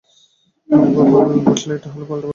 নবগোপাল 0.69 1.25
বুঝলে 1.45 1.73
এটা 1.75 1.89
হল 1.93 2.01
পালটা 2.01 2.19
জবাব। 2.19 2.29